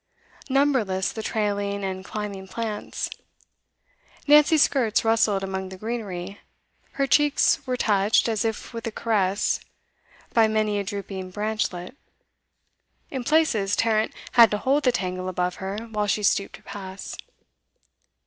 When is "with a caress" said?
8.73-9.59